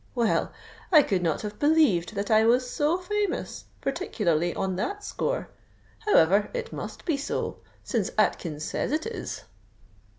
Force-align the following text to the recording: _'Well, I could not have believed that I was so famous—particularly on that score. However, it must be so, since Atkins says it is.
_'Well, 0.15 0.51
I 0.91 1.03
could 1.03 1.21
not 1.21 1.43
have 1.43 1.59
believed 1.59 2.15
that 2.15 2.31
I 2.31 2.43
was 2.43 2.67
so 2.67 2.97
famous—particularly 2.97 4.51
on 4.55 4.75
that 4.77 5.03
score. 5.03 5.49
However, 6.07 6.49
it 6.55 6.73
must 6.73 7.05
be 7.05 7.17
so, 7.17 7.59
since 7.83 8.09
Atkins 8.17 8.63
says 8.65 8.91
it 8.91 9.05
is. 9.05 9.43